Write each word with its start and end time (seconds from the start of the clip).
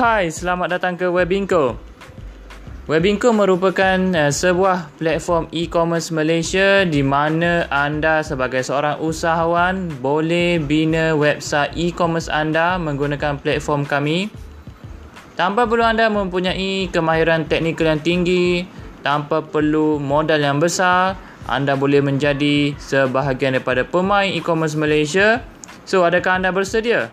Hai, 0.00 0.32
selamat 0.32 0.80
datang 0.80 0.96
ke 0.96 1.04
Webinko. 1.12 1.76
Webinko 2.88 3.36
merupakan 3.36 4.00
uh, 4.16 4.32
sebuah 4.32 4.88
platform 4.96 5.52
e-commerce 5.52 6.08
Malaysia 6.08 6.88
di 6.88 7.04
mana 7.04 7.68
anda 7.68 8.24
sebagai 8.24 8.64
seorang 8.64 8.96
usahawan 8.96 9.92
boleh 10.00 10.56
bina 10.56 11.12
website 11.12 11.76
e-commerce 11.76 12.32
anda 12.32 12.80
menggunakan 12.80 13.44
platform 13.44 13.84
kami. 13.84 14.32
Tanpa 15.36 15.68
perlu 15.68 15.84
anda 15.84 16.08
mempunyai 16.08 16.88
kemahiran 16.88 17.44
teknikal 17.44 17.92
yang 17.92 18.00
tinggi, 18.00 18.64
tanpa 19.04 19.44
perlu 19.44 20.00
modal 20.00 20.40
yang 20.40 20.56
besar, 20.56 21.20
anda 21.44 21.76
boleh 21.76 22.00
menjadi 22.00 22.72
sebahagian 22.80 23.52
daripada 23.60 23.84
pemain 23.84 24.32
e-commerce 24.32 24.80
Malaysia. 24.80 25.44
So, 25.84 26.08
adakah 26.08 26.40
anda 26.40 26.56
bersedia? 26.56 27.12